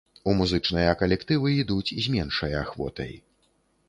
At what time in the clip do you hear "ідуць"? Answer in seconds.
1.63-1.95